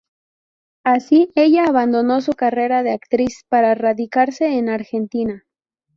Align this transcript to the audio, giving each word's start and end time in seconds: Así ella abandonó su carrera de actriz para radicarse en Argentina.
Así 0.83 1.31
ella 1.35 1.65
abandonó 1.65 2.21
su 2.21 2.31
carrera 2.31 2.81
de 2.81 2.91
actriz 2.91 3.43
para 3.49 3.75
radicarse 3.75 4.47
en 4.47 4.69
Argentina. 4.69 5.45